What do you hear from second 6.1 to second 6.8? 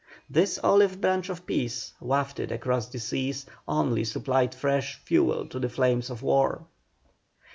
war.